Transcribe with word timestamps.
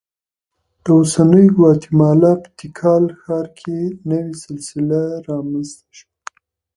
د 0.83 0.85
اوسنۍ 0.97 1.45
ګواتیمالا 1.55 2.31
په 2.43 2.49
تیکال 2.59 3.03
ښار 3.21 3.47
کې 3.59 3.79
نوې 4.11 4.33
سلسله 4.45 4.99
رامنځته 5.29 5.85
شوه 5.97 6.07